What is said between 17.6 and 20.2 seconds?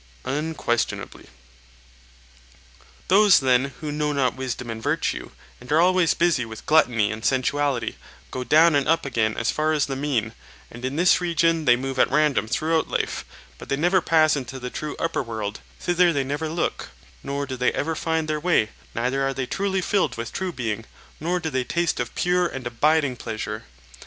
ever find their way, neither are they truly filled